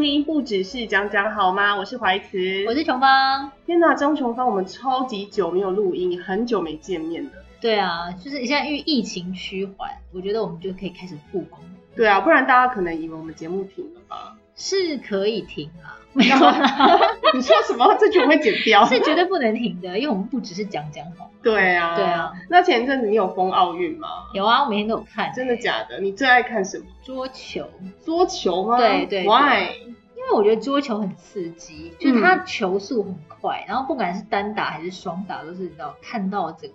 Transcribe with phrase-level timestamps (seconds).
[0.00, 1.76] 听，不只是讲讲好吗？
[1.76, 3.52] 我是怀慈，我是琼芳。
[3.66, 7.30] 天哪，张琼芳，我们超级久没有录音，很久没见面了。
[7.60, 11.58] 对啊，就是现在因为疫情趋缓，我觉得我们就可以开始复工。
[11.94, 14.34] 对啊，不然大家可能以为我们节目停了吧？
[14.56, 16.98] 是可以停啊， 没有啦。
[17.34, 17.94] 你说什么？
[17.98, 18.84] 这句我会剪掉。
[18.88, 21.30] 是绝对不能停的，因为我们不只是讲讲好。
[21.42, 22.32] 对啊，对啊。
[22.48, 24.08] 那前一阵子你有封奥运吗？
[24.34, 25.32] 有啊，我每天都有看。
[25.32, 25.98] 真的假的？
[26.00, 26.84] 你最爱看什么？
[27.02, 27.66] 桌球。
[28.04, 28.76] 桌球吗？
[28.78, 29.24] 对对。
[29.24, 29.68] Why？
[30.16, 36.74] 因为我觉得桌球很刺激，就是它球速很快，然后不管是单打还是双打，都是你知道看到这个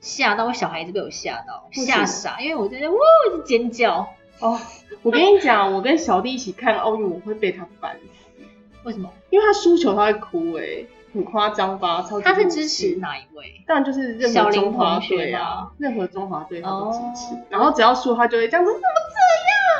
[0.00, 2.96] 吓到我小孩子被我吓到吓傻，因为我在那哇
[3.28, 4.08] 一直尖叫。
[4.40, 4.58] 哦，
[5.02, 8.42] 我跟你讲，我跟小弟一起看奥运，我会被他烦死。
[8.84, 9.10] 为什么？
[9.30, 12.02] 因为他输球他会哭，哎，很夸张吧？
[12.08, 12.24] 超级。
[12.24, 13.62] 他是支持哪一位？
[13.66, 17.34] 当然就是任何中华队啊，任何中华队他都支持。
[17.50, 18.84] 然后只要输，他就会这样子，怎么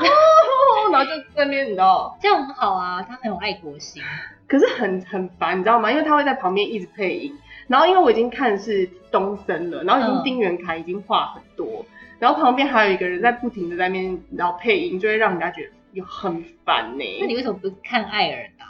[0.00, 0.12] 这样？
[0.12, 4.02] 哦，然后就在那边，你知道，这样很好啊，他很有爱国心。
[4.48, 5.91] 可是很很烦，你知道吗？
[5.91, 7.38] 因为他会在旁边一直配音，
[7.69, 11.86] 然后因为我已经看的是东森了，然后已经丁元凯已经话很多。
[12.19, 17.05] 然后旁边还有一个人在不停的在那边，然后配音，就会让人家觉得有很烦呢。
[17.20, 18.66] 那你为什么不看艾尔达？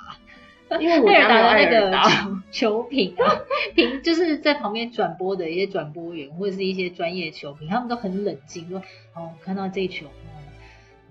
[0.79, 2.07] 因为我家有艾尔达
[2.51, 3.25] 球评啊，
[3.75, 8.83] 评就是在旁边转播的一些转播员或者是一些专业球评，他们都很冷静，说
[9.15, 10.05] 哦，看到这一球，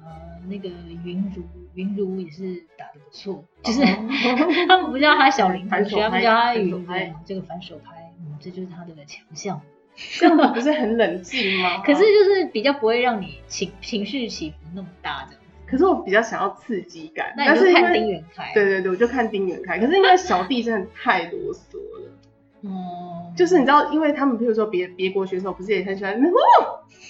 [0.07, 0.69] 呃，那个
[1.03, 3.81] 云如云如也是打的不错，就是
[4.67, 6.83] 他们不叫他小林同学，他们叫他云如
[7.25, 9.61] 这个反手拍，嗯，这就是他的强项。
[10.19, 11.81] 这样子不是很冷静吗？
[11.85, 15.35] 可是就是比较不会让你情情绪起伏那么大的。
[15.65, 18.53] 可是我比较想要刺激感，那你就看丁元开。
[18.53, 19.79] 对对对，我就看丁元开。
[19.79, 22.11] 可是因为小弟真的太啰嗦了。
[22.61, 23.33] 嗯。
[23.35, 26.29] 就是你知道，因为他们比如说别别国选手不是也很喜欢哦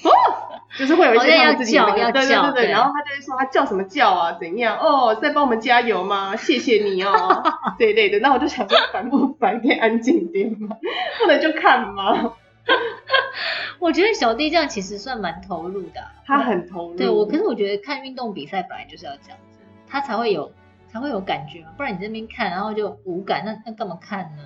[0.04, 2.72] 哦，就是会有一些他们自己的那个，对对对对。
[2.72, 4.34] 然后他就会说他叫什么叫啊？
[4.40, 4.78] 怎样？
[4.78, 6.36] 哦，在帮我们加油吗？
[6.36, 7.14] 谢谢你哦。
[7.80, 8.20] 对对的。
[8.20, 9.60] 那我就想说烦不烦？
[9.62, 10.76] 可以安静点吗？
[11.20, 12.34] 不能就看吗？
[13.80, 16.98] 我觉得小弟这样其实算蛮投入的，他很投入。
[16.98, 20.52] 对我，可是我觉得看运动比赛本来就是要这样子，他才会有
[20.92, 24.44] 才会有感觉嘛，不然你这边看然后就无感，那那干嘛看呢？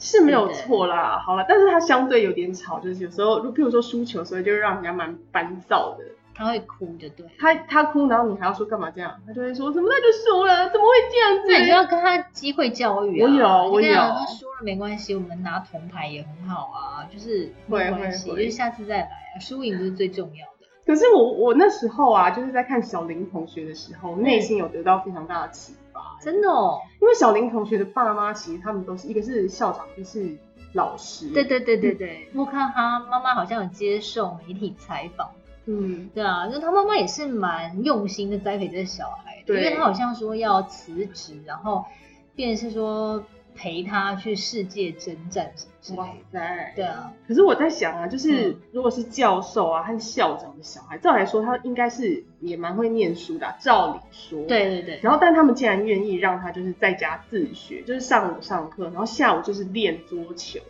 [0.00, 6.04] 是没有错啦，好了，但是他相对有点吵，就是有时候，如譬如说输球，所以就让人家蛮烦躁的。
[6.32, 9.14] 他会哭就对，他他哭，然后你还要说干嘛这样？
[9.26, 11.52] 他就会说什么那就输了，怎么会这样子？
[11.52, 13.28] 那你就要跟他机会教育啊。
[13.28, 13.92] 我有，我有。
[13.92, 20.66] 说输了没关系，我们拿铜牌也很好啊，就是没关系，就是下次再来啊，输赢不是最重要的。
[20.86, 25.79] 可是我我那时候啊，就是在看小林同学的时候，内心有得到非常大的启发。
[26.20, 30.36] 真的哦，因为小林同学的爸妈其实他们都是一个是校长，一个是
[30.74, 31.28] 老师。
[31.30, 35.30] 对对对对对，我看他妈妈好像有接受媒体采访。
[35.66, 41.84] 嗯，对啊，那他妈妈也是蛮用心的栽培这个小孩，对，因为他好像说要辞职，然后
[42.34, 43.22] 便是说
[43.54, 46.02] 陪他去世界征战什么之类的。
[46.02, 47.12] 哇塞，对啊。
[47.26, 54.44] 可是我在想啊，就是如果是教授啊和校长的小孩，照来说他应该是也蛮会念书的啊，照理说。
[54.46, 55.00] 对对对。
[55.02, 60.60] 然后，但他们竟然愿意让他就是在家自学，就是上午上课，然后下午就是练桌球，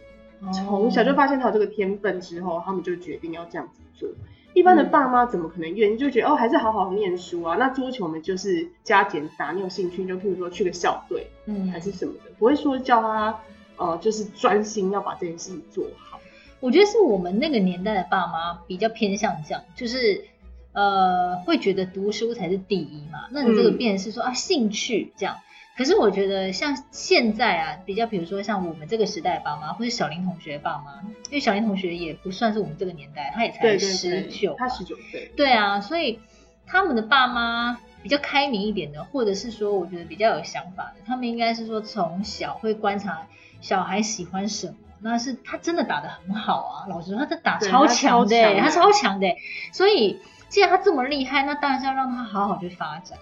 [0.52, 4.08] 从小就发现他有这个天分之后，他们就决定要这样子做。
[4.52, 5.96] 一般的爸妈怎么可能愿意？
[5.96, 7.56] 就觉得哦，还是好好念书啊。
[7.56, 13.38] 那桌球我们就是加减打，你有兴趣就譬如说去个校队，嗯，还是什么的，不会说叫他
[13.76, 16.20] 呃，就是专心要把这件事情做好。
[16.58, 20.24] 我觉得是我们那个年代的爸妈比较偏向这样，就是
[20.72, 23.28] 呃，会觉得读书才是第一嘛。
[23.30, 25.36] 那你这个变是说啊，兴趣这样。
[25.80, 36.20] 可是我觉得像现在啊，比较比如说像我们这个时代的爸妈，或是小林同学的爸妈，因为小林同学也不算是我们这个年代，他也才十九，他十九岁，对啊，所以
[36.66, 43.26] 他们的爸妈比较开明一点的，或者是说我觉得比较有想法的，他们应该是说从小会观察
[43.62, 49.28] 小孩喜欢什么，那是他真的打得很好啊，老实说他打超强的，他超强的，
[49.72, 50.20] 所以
[50.50, 53.18] 既然他这么厉害，那当然是要让他好好去发展，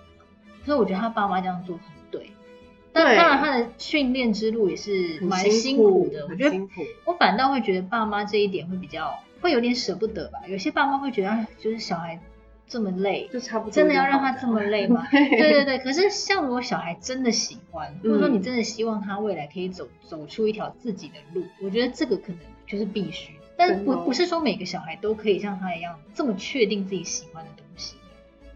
[0.65, 1.85] 所以我觉得他爸妈这样做很
[3.05, 3.17] 对。
[3.17, 6.27] 但当然，他的训练之路也是蛮辛苦的。
[6.29, 6.59] 我觉得，
[7.05, 10.39] 我反倒会觉得爸妈这一点会比较会有点舍不得吧。
[10.47, 12.21] 有些爸妈会觉得，就是小孩
[12.67, 15.07] 这么累，就差不多，真的要让他这么累吗？
[15.11, 15.79] 对对 对。
[15.85, 23.33] 可是，像如果小孩真的喜欢，或者说你真的希望他未来可以走走出一条自己的路，我觉得这个可能就是必须。
[23.57, 27.97] 但不不是说每个小孩都可以像他一样这么确定自己喜欢的东西。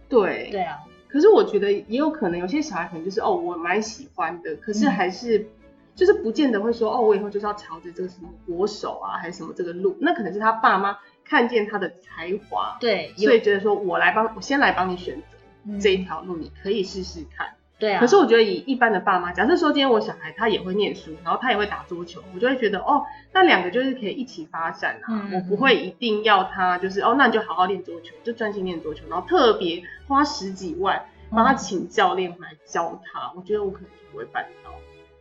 [0.08, 0.78] 对对啊。
[1.12, 5.46] 可是我觉得也有可能，有些小孩可能就是哦，我蛮喜欢的，可是还是、嗯、
[5.94, 17.54] 就是不见得会说哦，我以后就是要朝着这个什么国手啊，还是什么这个路，那可能是他爸妈看见他的才华，对，所以觉得说我来帮，我先来帮你选择这一条路，你可以试试看。
[17.82, 17.98] 对啊。
[17.98, 23.02] 可是我觉得以一般的爸妈，假设说今天我小孩他也会念书，然后他也会打桌球，我就会觉得哦，
[23.32, 25.06] 那两个就是可以一起发展啊。
[25.08, 33.26] 嗯、我不会一定要他就是哦，那你就好好练桌球，就专心练桌球，然后特别花十几万帮他请教练来教他。
[33.30, 34.70] 嗯、我觉得我可能就不会办到。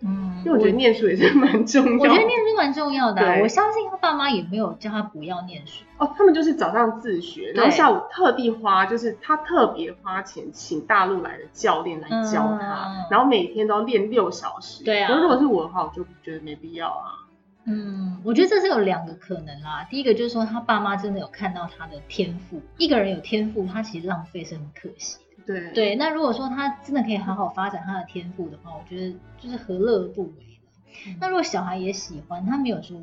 [0.04, 2.00] 嗯，因为我觉得念书也是蛮重要的。
[2.00, 5.86] 我觉得念书蛮重要的、啊，我相信他爸妈也没有叫他不要念书。
[5.98, 14.84] 哦，他们就是早上自学，然后下午特地花，就是他特别花钱请大陆来的教练来教他，嗯、然后每天都要练六小时。
[14.84, 15.12] 对啊。
[15.16, 17.22] 如果是我的话，我就觉得没必要啊。
[17.66, 19.86] 嗯，我觉得这是有两个可能啦。
[19.88, 22.60] 第一个就是说，他爸妈真的有看到他的天赋。
[22.80, 25.20] 一个人有天赋，他其实浪费是很可惜。
[25.46, 30.60] 对对，那如果说他真的可以好好发展他的天赋的话，我觉得就是何乐而不为呢？
[31.08, 33.00] 嗯、那如果小孩也喜欢，他没有说，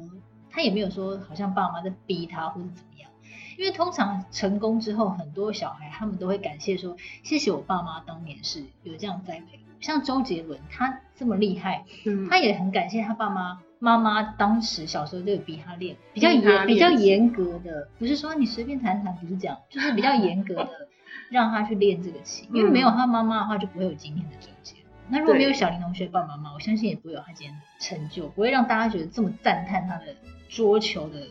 [0.50, 3.10] 他也没有说，好像爸妈在逼他或者怎么样。
[3.56, 9.58] 因为通常成功之后，很多小孩他们都会感谢说，谢谢我爸妈当年是有这样栽培。
[9.80, 20.68] 像周杰伦，他这么厉害，嗯、他也很感谢他爸妈妈妈当时小时候就有逼他练，比较严比较严格的，不是说你随便弹弹，不是这样，就是比较严格的。
[21.30, 24.76] 让他去练这个琴，因为没有他妈妈的话，就不会有今天的周杰。
[24.80, 30.06] 嗯、那如果没有小林同学爸爸妈妈，我相信也不会有他今天的成就，不会让大家觉得这么赞叹他的
[30.48, 31.26] 桌球的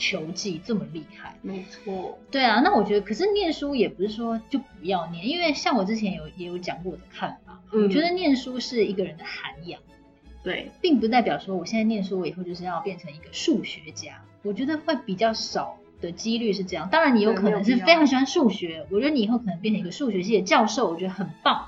[0.00, 1.36] 球技这么厉害。
[1.42, 2.18] 没错。
[2.30, 9.80] 对啊，那我觉得，可是念书也不是说就不要念，因为像我之前有也有讲过我的看法，嗯、我觉得念书是一个人的涵养，
[10.42, 14.24] 对，并不代表说我现在念书，我以后就是要变成一个数学家。
[14.42, 15.76] 我觉得会比较少。
[16.00, 21.66] 的几率是这样，当然你有可能是非常喜欢数学，我觉得你以后可能变成一个数学系的教授，我觉得很棒。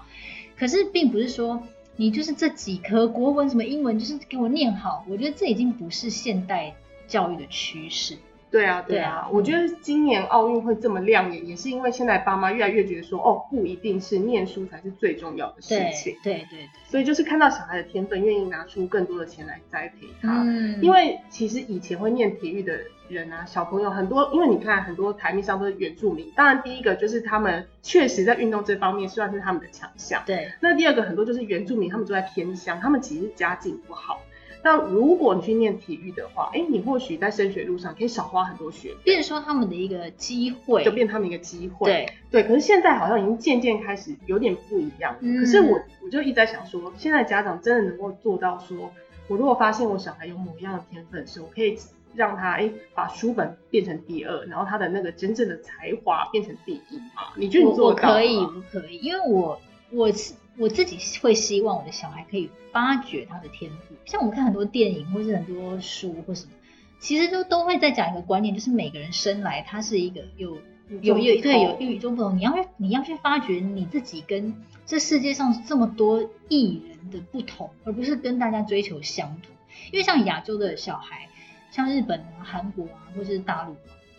[0.57, 1.63] 可是并不是说
[1.97, 6.75] 你就是这几科国文什么英文就是给我念好，我觉得这已经不是现代
[7.13, 8.17] 教育的趋势。
[8.51, 16.15] 对啊，对啊，对啊，我觉得今年奥运会这么亮眼，也是因为现在爸妈越来越觉得说，哦，不一定是念书才是最重要的事情。
[16.23, 16.69] 对对对，对。
[16.87, 20.43] 所以就是看到小孩的天分，愿意拿出更多的钱来栽培他。
[20.43, 20.79] 嗯。
[20.83, 22.79] 因为其实以前会念体育的
[23.09, 30.23] 人啊，小朋友很多，因为你看很多台面上都是原住民，当然第一个就是他们确实在运动这方面算是他们的强项。
[30.27, 30.53] 对。
[30.61, 34.21] 那第二个很多就是原住民，他们住在偏乡，他们其实家境不好。
[34.65, 41.91] 那如果你去念体育的话，哎，你或许在升学路上可以少花很多学费，变成说他们的一个机会，就变他们一个机会。
[41.91, 45.17] 对对，可是现在好像已经渐渐开始有点不一样。
[45.21, 48.93] 嗯、可是我我就一直在想说，现在家长真的能够做到说，
[49.29, 51.77] 我如果发现我小孩有某一样的天分，是我可以
[52.15, 57.35] 让他哎把书本变成第二，然后他的那个真正的才华变成第一啊？
[57.37, 58.15] 你觉得你做得到吗？
[58.15, 58.99] 可以不可以？
[58.99, 59.61] 因为我
[59.93, 60.35] 我是。
[60.59, 66.53] 我自己会希望我的小孩可以发掘他的天赋，像我们看很多电影或是很多书或什么，
[67.01, 70.59] 其实都都会在讲一个观念，就是每个人生来他是一个有
[71.01, 74.55] 有有对有与众不同，你要你要去发掘你自己跟
[74.85, 79.51] 这世界上这么多艺人的不同，而不是跟大家追求相同。
[79.91, 81.31] 因为像亚洲的小孩，
[81.71, 83.75] 像日本啊、韩国啊，或是大陆、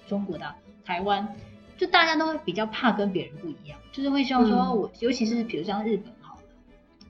[0.08, 1.36] 中国的台湾，
[1.78, 6.06] 就大家都会比较怕跟别人不一样，就是会希望说我，尤其是比如像日本。
[6.22, 6.38] 好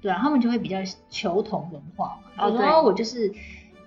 [0.02, 0.80] 对啊，他们就会比较
[1.10, 2.50] 求同文化嘛。
[2.60, 3.34] 然后我就是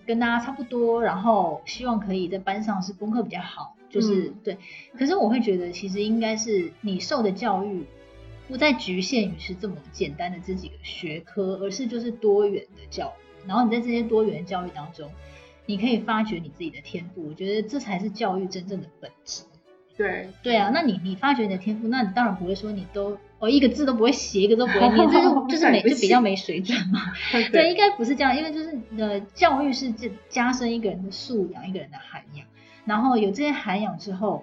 [0.06, 4.56] 跟大家差不多，然后希望可以在班上是功课比较好，就是、嗯、对。
[4.98, 7.84] 可是我会觉得，其实应该是你受的教育
[8.48, 13.46] 不再局限于是这么简单的这几个学科，而是就是多元的教育。
[13.46, 15.10] 然后你在这些多元教育当中，
[15.66, 17.28] 你可以发掘你自己的天赋。
[17.28, 19.42] 我觉得这才是教育真正的本质。
[19.96, 23.18] 对对啊，那你你发掘你的天赋，那你当然不会说你都。
[23.38, 27.12] 哦、一个字都不会写，一个都不会念，这 就就是没就比较没水准嘛。
[27.30, 32.46] 对，对，应该不是这样，因为就是呃，教育是这加深一个人的素养，一个人的涵养，
[32.86, 34.42] 然后有这些涵养之后，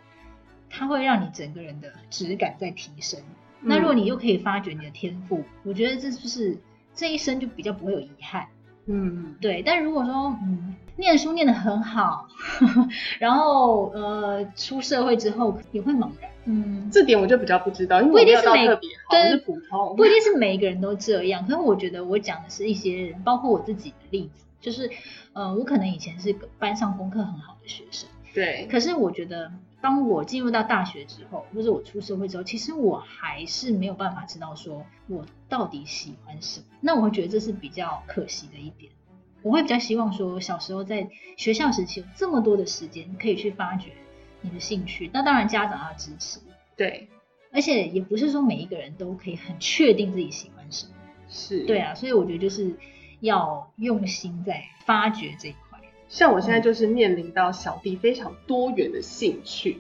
[0.69, 3.19] 它会让你整个人的质感在提升。
[3.62, 6.55] 嗯、那如果你又可以发掘你的天赋，我觉得这就是
[6.93, 8.45] 这一生就比较不会有遗憾。
[8.86, 9.63] 嗯，对。
[9.65, 12.88] 但如果说嗯，念书念得很好，呵 呵
[13.19, 16.29] 然后呃，出社会之后也会茫然。
[16.45, 21.41] 嗯，这点我就比较不知道，因为我不一定是每，是普通，不一定是每一个人都这样。
[21.47, 24.89] 可是我觉得我讲的是一些人，包括我自己的例子，就是
[25.31, 28.67] 呃，我可能以前是班上功课很好的学生，对。
[28.69, 36.65] 可是我觉得，当我进入到大学之后，或者我出社会之后，其实我还是没有办法知道说我到底喜欢什么。
[36.81, 38.91] 那我会觉得这是比较可惜的一点。
[39.43, 41.07] 我会比较希望说，小时候在
[41.38, 43.91] 学校时期有这么多的时间可以去发掘。
[44.45, 46.38] 你的兴趣，那当然家长要支持，
[46.75, 47.07] 对，
[47.53, 50.91] 而且也不是说每一个人都可以很确定自己喜欢什么，
[51.29, 52.75] 是，对啊，所以我觉得就是
[53.21, 55.79] 要用心在发掘这一块。
[56.09, 59.77] 像我现在就是面临到小弟非常多元的兴趣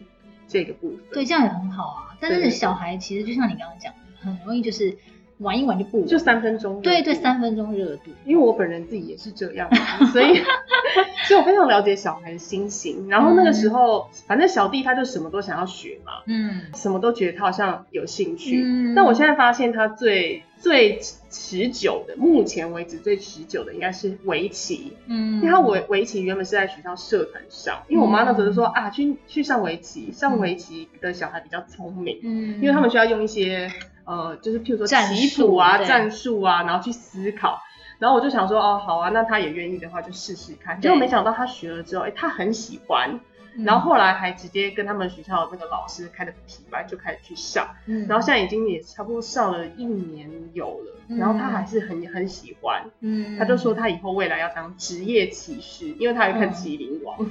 [0.47, 2.17] 这个部分，对，这样也很好啊。
[2.21, 4.97] 但是小孩其实就像你刚刚讲的，很容易就是
[5.43, 6.81] 玩一玩就不玩，就三分钟。
[6.81, 8.11] 对对，三分钟热度。
[8.25, 9.69] 因为我本人自己也是这样，
[10.11, 10.41] 所以
[11.27, 13.07] 所以我非常了解小孩的心情。
[13.09, 18.61] 然后那个时候，嗯、反正小弟他就什么都想要学嘛，嗯，什么都觉得他好像有兴趣。
[18.63, 24.93] 嗯，但我现在发现他最最持久的，目前为止最持久的应该是围棋。
[25.07, 33.71] 嗯，因为他围围棋原本是在学校社团上，因为我妈那时候就说、嗯、啊，去去上围棋，上围棋的小孩比较聪明，嗯，因为他们需要用一些。
[34.05, 37.61] 呃，就是譬如说棋谱啊、战术啊，然后去思考。
[37.99, 40.81] 然后我就想说，哦，好啊，那他也愿意的话，就试试看。
[40.81, 43.19] 结果没想到他学了之后，哎，他很喜欢。
[43.63, 46.33] 然后后来还直接跟他们学校的那个老师开的
[46.71, 47.67] 班就开始去上。
[47.85, 48.07] 嗯。
[48.07, 50.97] 然后现在已经也差不多上了一年有了。
[51.07, 51.17] 嗯。
[51.19, 52.83] 然后他还是很很喜欢。
[53.01, 53.37] 嗯。
[53.37, 57.15] 他就说他以后未来要当职业骑士，因为他会看《麒麟王》。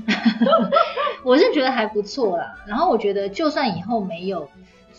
[1.24, 2.54] 我是觉得还不错啦。
[2.68, 4.48] 然后我觉得就算以后没有。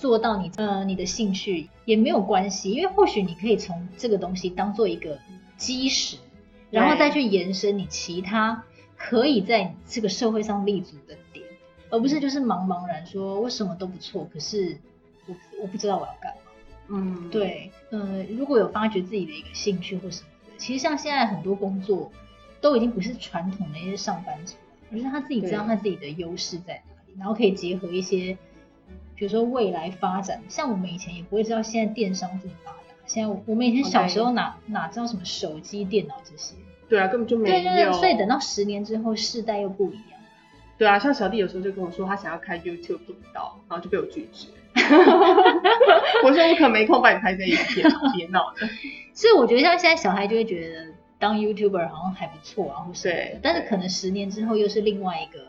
[0.03, 5.17] 做到你呃你的兴趣也没有关系，因为或许你可以从这个东西当做一个
[5.55, 6.17] 基石，
[6.69, 8.65] 然后再去延伸你其他
[8.97, 11.45] 可以在这个社会上立足的点，
[11.89, 14.77] 而不是就是茫茫然说我什么都不错，可是
[15.25, 16.41] 我我不知道我要干嘛。
[16.89, 22.11] 嗯，对，呃，如果有发掘自己的一个兴趣或什么的，其实像现在很多工作
[22.59, 24.55] 都已经不是传统的一些上班族，
[24.91, 28.37] 而是他自己知道他自己的优势在哪里，然后可以结合一些。
[29.15, 32.77] 比如说未来发展，像我们以前也不会知道现在电商这么发达。
[33.05, 36.55] 现在我们以前小时候哪.哪知道什么手机、电脑这些？
[36.87, 37.55] 对啊，根本就没有。
[37.55, 40.19] 对对对，所以等到十年之后，世代又不一样。
[40.77, 44.47] 对啊，像小弟有时候就跟我说，他想要开 YouTube 频道，然后就被我拒绝。
[46.23, 48.55] 我说我可没空帮你拍这一片，别闹了。
[49.13, 50.87] 所以我觉得像现在小孩就会觉得
[51.19, 55.39] 当 YouTuber 好像还不错啊，或是对，但是可能十年之后又是另外一个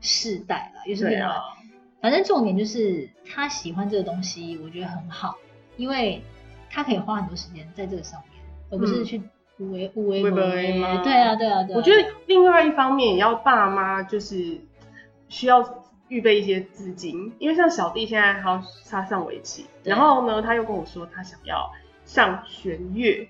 [0.00, 1.34] 世代了，又是另外。
[2.00, 5.36] 反正重点就是他喜欢这个东西，我觉得很好，
[5.76, 6.22] 因为
[6.70, 9.20] 他可以花很多时间在这个上面，而不是去
[9.58, 11.02] 无为无为无为吗？
[11.02, 11.76] 对啊，对啊，对啊。
[11.76, 14.58] 我觉得另外一方面也要爸妈就是
[15.28, 21.70] 需要预备一些资金，因为像小弟现在他他上围棋，然后呢他又跟我说他想要
[22.04, 23.28] 上弦乐。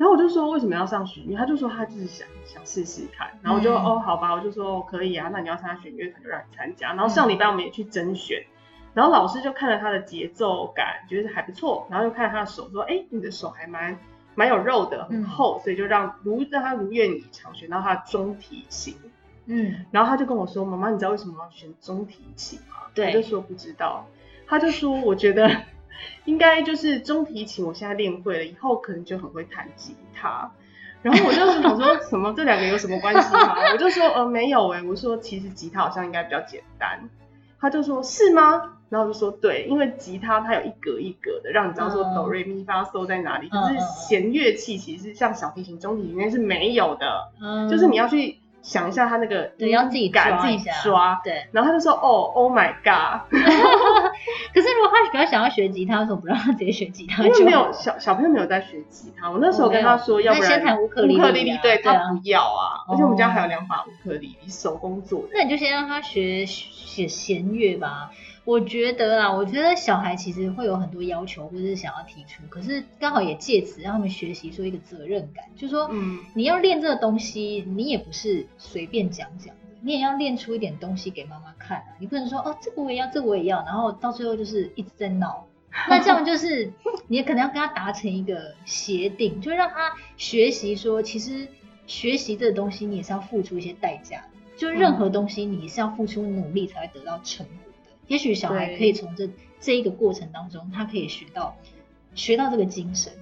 [0.00, 1.36] 然后我就说为什么要上弦乐？
[1.36, 3.30] 他就说他就是想想试试看。
[3.42, 6.94] 然后我就、嗯、哦好吧，我就说可以啊，那你要参加弦乐，他就让你参加。
[6.94, 8.48] 然后上礼拜我们也去甄选，嗯、
[8.94, 11.86] 然后老师就看了他的节奏感，觉得还不错。
[11.90, 13.98] 然后就看了他的手，说哎你的手还蛮
[14.34, 18.96] 蛮有肉的，很厚，嗯、所以就让如让他如愿以偿选到他的中提琴。
[19.44, 22.88] 嗯，然后他就跟我说妈妈，你知道为什么要选中提琴吗？
[22.94, 24.06] 对，我就说不知道。
[24.46, 25.46] 他就说我觉得。
[26.24, 30.50] 应该就是中提琴，我现在练会了，以后可能就很会弹吉他。
[31.02, 33.54] 然后我就是想说， 什么这两个有什么关系吗？
[33.72, 34.82] 我就说，呃，没有哎。
[34.82, 37.08] 我说，其实吉他好像应该比较简单。
[37.60, 38.76] 他就说，是吗？
[38.88, 43.48] 然后我就说，对，因为吉他它有一格一格的，让你知道说哆瑞咪发嗦在哪里。
[43.48, 47.28] 可是弦乐器其实像小提琴、中提琴那是没有的，
[47.70, 48.38] 就是你要去。
[48.62, 51.46] 想一下他那个，你，要自己感自己抓，对。
[51.50, 53.22] 然后他就说，哦，Oh my God。
[54.54, 57.24] 可是如果他比较想要学吉他，为什么不让他直接学吉他？
[57.24, 59.30] 因为没有小小朋友没有在学吉他。
[59.30, 61.18] 我那时候跟他说，要不然先弹乌克丽丽。
[61.18, 62.84] 乌克丽丽，对，他不要啊。
[62.88, 65.28] 而且我们家还有两把乌克丽丽，手工做的。
[65.32, 68.10] 那你就先让他学写弦乐吧。
[68.44, 81.86] 我觉得啦，我觉得小孩其实会有很多要求，或者是想要提出，可是刚好也借此让他们学习说一个责任感，就是说，嗯，你要练这个东西，你也不是随便讲讲的，你也要练出一点东西给妈妈看啊。
[81.98, 85.46] 你不能说哦，这个我也要，这个我也要，然后到最后就是一直在闹。
[85.88, 86.72] 那这样就是
[87.06, 91.46] 你也可能要跟他达成一个协定，就让他学习说，其实
[91.86, 94.24] 学习这个东西你也是要付出一些代价，
[94.56, 97.90] 就任何东西你是要付出努力才会得到成果的。
[98.08, 101.56] 也许小孩可以从这这一个过程当中，他可以学到
[102.16, 103.12] 学到这个精神。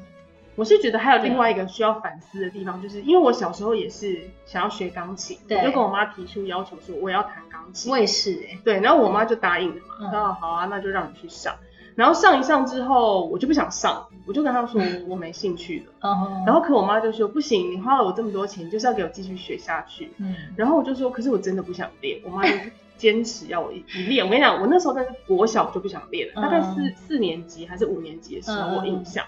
[0.59, 7.93] 我是觉得还有另外一个需要反思的地方，就是因为我小时候也是想要学钢琴，我就跟我妈提出要求说我要弹钢琴。
[7.93, 11.55] 我也是哎，对，然后我妈就答应了嘛，说、嗯、好啊，那就让你去上。
[11.95, 15.93] 然后上一上之后，我就不想上，我就跟她说我没兴趣了。
[16.01, 20.11] 嗯、然后可我妈就说不行，你花了我这么多钱，就是要给我继续学下去。
[20.19, 22.53] 嗯，然后我就说可是我真的不想练，我妈就。
[22.99, 29.25] 坚持要我一练，我跟你讲，我那时候在国小就不想练了，嗯、大概是四年级还是五年级的时候，嗯、我印象，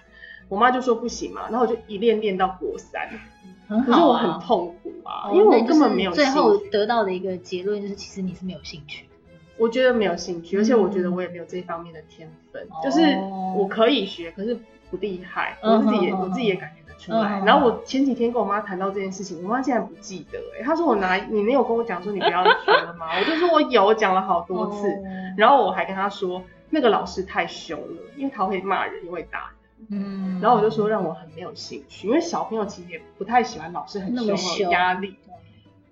[0.50, 3.08] 我妈就说不行嘛，然后我就一练练到国三，
[3.66, 6.30] 很好啊，可是我很痛苦啊，因为我根本没有兴趣。
[6.30, 9.06] 最后得到的一个结论就是，其实你是没有兴趣。
[9.56, 13.00] 我觉得没有兴趣，而且我觉得我也没有这方面的天分，嗯、就是
[13.56, 14.58] 我可以学，可是
[14.90, 16.80] 不厉害，我自己也、嗯、我自己也感觉得。
[17.00, 23.06] 出来，然后我前几天跟我妈谈到这件事情，我妈竟然不记得她说我拿你没有跟我讲说你不要学了吗？
[23.18, 24.86] 我就说我有，我讲了好多次，
[25.34, 29.56] 然后我还跟她说那个老师太凶了，因为他会骂人，也会打人，
[29.90, 34.26] 嗯，然后我就说让我很没有兴趣，因为小朋友其实也不太喜欢老师很凶
[34.58, 35.16] 有压力。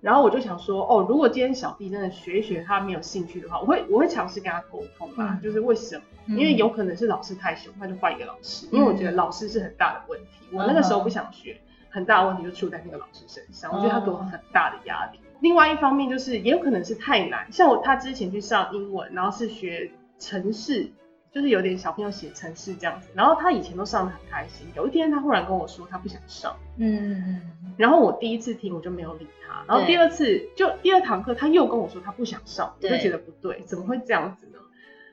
[0.01, 6.03] 然后我就想说，哦，如果今天小弟真的学一学他没有兴趣的话，我会我会尝试跟他沟通吧，嗯、就是为什么？
[6.27, 8.65] 因为有可能是老师太凶，那就换一个老师。
[8.67, 15.19] 嗯、因为我觉得老师是很大的问题，我那个时候不想学，很大的问题就出在那个老师身上，我觉得他给我很大的压力。
[15.21, 20.89] 嗯、另外一方面就是也有可能是太难，像我他之前去上英文，然后是学程式。
[21.31, 27.41] 就是有点小朋友写程式这样子，然后他以前都上的很开心，有一天他忽然跟我说他不想上，嗯，
[27.77, 34.59] 然后我第一次听我就没有理他，然后第二次就第二堂课他又跟我说他不想上，我就觉得不对，怎么会这样子呢？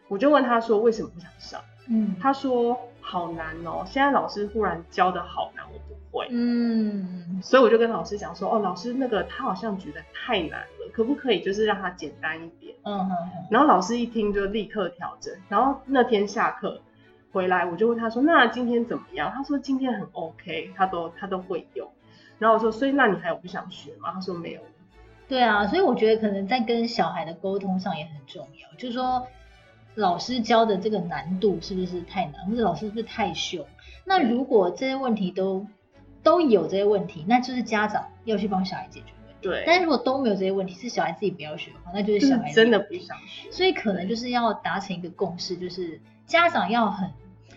[0.08, 1.60] 我就问他说为什么不想上？
[1.88, 5.85] 嗯，他说好难哦，现在老师忽然教的好难，我不
[6.16, 6.28] 会。
[6.30, 12.74] 嗯，所以我就跟老师讲说，哦，老师那个他好像觉得太难了，可不可以就是让他简单一点？
[12.84, 13.30] 嗯哼哼。
[13.50, 15.34] 然后老师一听就立刻调整。
[15.48, 16.80] 然后那天下课
[17.32, 19.30] 回来，我就问他说，那今天怎么样？
[19.34, 21.88] 他说今天很 OK，他都他都会用。
[22.38, 24.12] 然后我说，所以那你还有不想学吗？
[24.12, 24.60] 他说没有。
[25.28, 29.26] 对啊，所以我觉得可能在跟小孩的沟通上也很重要，就是说。
[29.98, 33.64] 老师教的这个难度是不是太难，或者老师是不是太凶？
[34.04, 35.66] 那如果这些问题都
[36.26, 39.38] 都有这些问题，那就是家长要去帮小孩解决问题。
[39.40, 39.62] 对。
[39.64, 43.48] 但是如果都没有这些问题，是小孩自己不要学的话，那就是小孩真的不想学。
[43.52, 47.08] 所以可能就是要达成一个共识，就是家长要很。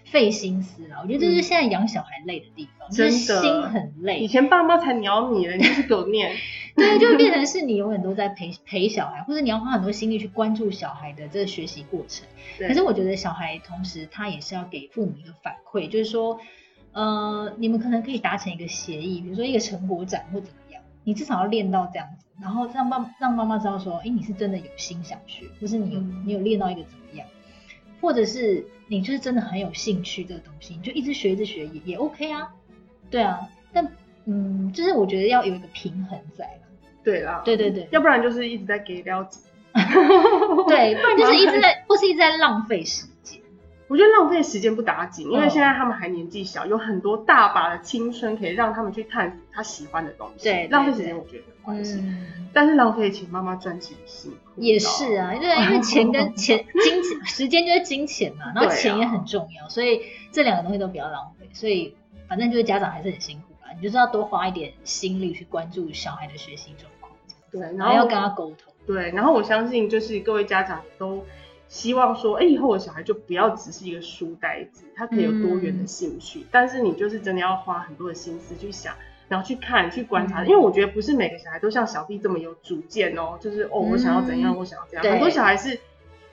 [0.05, 4.17] 费心思啊，我觉得这是现在养小孩累的地方，嗯、就是心很累。
[4.17, 6.35] 以前爸妈才鸟你了，你就是给我念。
[6.75, 12.27] 对，就变成是你永远都在陪 陪小孩，或者你要花很多心力去关注小孩的这个学习过程。
[12.57, 16.39] 对可是我觉得小孩同时他也是要给父母一个反馈，就是说，
[16.93, 27.27] 呃，你们可能可以达成一个协议，比如说一个成果展或怎么样，你至少要练到这样子，然后让妈让妈妈知道说，哎，你是真的有心想学，或是你有你有练到一个怎么样。
[28.01, 32.49] 或者是你就是真的很有兴趣这个东西，你就一直学一直学也也 OK 啊，
[33.11, 33.41] 对啊，
[33.73, 33.85] 但
[34.23, 36.61] 嗯，就是我觉得要有一个平衡在啦。
[37.03, 43.08] 对啦，对对对，要不然就是一直在给料子， 对，不然就是一直在 或是一直在浪费时间。
[43.89, 50.43] 我觉得浪费时间不打紧，因为现在他们还年纪小，有很多大把的青春可以让他们去探索他喜欢的东西。
[50.43, 54.37] 对，浪费时间我觉得没关系，嗯、但是浪费钱妈妈赚钱辛苦。
[54.61, 61.49] 也是啊，因为因为钱跟 钱金钱时间就是金钱嘛，然后钱也很重要，啊、所以这两个东西都比较浪费。
[61.51, 61.95] 所以
[62.27, 67.11] 反正就是家长还是很辛苦吧，你就是要多花一点心力去关注小孩的学习状况，
[67.51, 68.71] 对，然后要跟他沟通。
[68.85, 71.25] 对，然后我相信就是各位家长都。
[71.69, 76.39] 希望说，哎、欸，以后我小孩就不要只是一个书呆子，他可以有多元的兴趣。
[76.39, 78.95] 嗯、但是你就是真的要花很多的心思去想，
[79.27, 80.41] 然后去看、去观察。
[80.41, 85.11] 嗯、因为我觉得不是每个小孩都像小弟这么有主见哦，就是哦，我想要怎样，嗯、我想要怎样。
[85.11, 85.79] 很多小孩是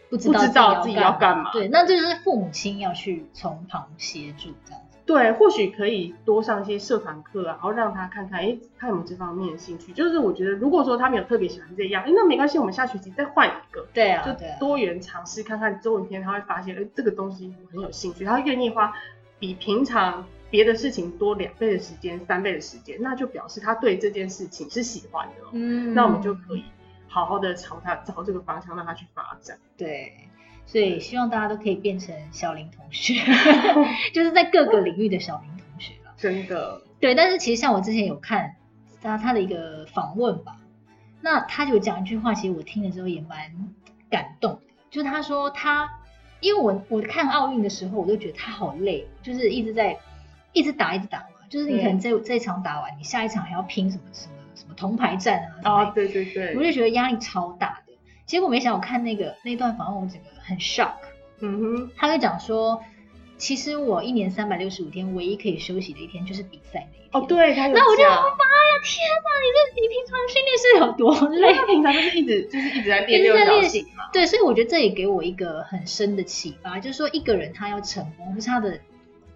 [0.09, 1.53] 不知道自己要干嘛。
[1.53, 4.81] 对，那就是父母亲要去从旁协助这样。
[5.07, 9.93] 对，或许可以多上一些社团课啊，然后让他看看，哎，他有没有这方面的兴趣。
[9.93, 13.87] 就是我觉得，如果说他没有特别喜欢这样，哎，那没关系，我们下学期再换一个。
[13.95, 18.93] 对啊，就多元尝试看看，总有一天他会发现，哎，这个东西我很有兴趣，他愿意花
[19.39, 25.35] 比平常别的事情多两倍的时间、三倍的时间，那就表示他对这件事情是喜欢的。
[25.53, 26.65] 嗯，那我们就可以
[27.07, 29.57] 好好的朝他朝这个方向让他去发展。
[29.77, 30.13] 对。
[30.67, 33.15] 所以希望大家都可以变成小林同学，
[34.13, 36.13] 就是在各个领域的小林同学了。
[36.17, 36.83] 真的。
[37.01, 38.57] 对，但是其实像我之前有看
[39.01, 40.57] 他他的一个访问吧，
[41.21, 43.53] 那他就讲一句话，其实我听了之后也蛮
[44.11, 45.89] 感动的，就是他说他，
[46.41, 49.97] 因为我我看奥运的时候，我都觉得他好累，就是一直在
[50.53, 55.71] 一直打一直打嘛，就是你可能这这一场打完，你下一场还要拼什么什么什么铜牌战啊。
[55.71, 56.57] 啊，对对对。
[56.57, 57.86] 我就觉得压力超大的，
[58.27, 60.27] 结果没想我看那个那段访问，我整个。
[60.49, 60.93] 很 shock，
[61.41, 62.81] 嗯哼，他就讲说，
[63.37, 67.11] 其实我一年三百六十五天，唯一可以休息的一天就是比赛那一天。
[67.11, 68.23] 哦，对，他有那我就，妈呀，
[68.85, 71.51] 天哪，你这你平常训练是有多累？
[71.59, 74.05] 他平常就是一直就是一直在练六角形嘛。
[74.13, 78.79] 对，所以我觉得这也给我一个很深的启发，就是说一个人他要成功，或是他的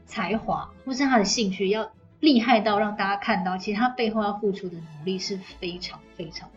[0.06, 6.48] 才华，或是他的兴趣要厉害到让大家看到，其实他背后要付出的努力是非常非常。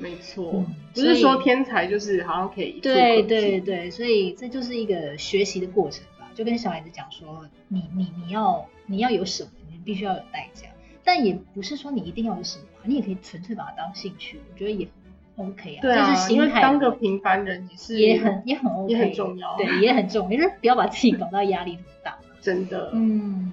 [0.00, 2.80] 没错，嗯、不是说天才就是好像可以。
[2.80, 6.30] 对对对，所以这就是一个学习的过程吧。
[6.34, 10.68] 就跟小孩子讲说，你你你要你要有什么，你必须要有代价。
[11.04, 14.88] 但也不是说你一定要有什么，你也可以纯粹把它当兴趣，我觉得也
[15.36, 15.82] OK 啊。
[15.82, 19.56] 对啊，就是因为当个平凡人也是也很也很 OK，也很重要。
[19.56, 22.18] 对，也很重要，就是不要把自己搞到压力很大。
[22.40, 23.52] 真的，嗯。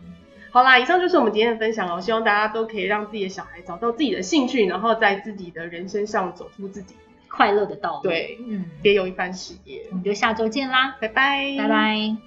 [0.52, 2.02] 好啦，以上就是我们今天的分享哦。
[2.02, 6.96] 希望大家都可以让自己的小孩找到自己的兴趣，然后在自己的人生上走出自己
[7.28, 8.04] 快乐的道路。
[8.04, 9.86] 对，嗯，别有一番事业。
[9.92, 12.27] 我们就下周见啦，拜拜，拜拜。